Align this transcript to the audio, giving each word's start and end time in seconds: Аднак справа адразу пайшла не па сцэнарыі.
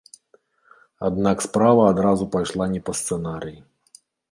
Аднак 1.09 1.37
справа 1.47 1.83
адразу 1.91 2.23
пайшла 2.37 2.65
не 2.73 2.83
па 2.91 2.99
сцэнарыі. 3.03 3.57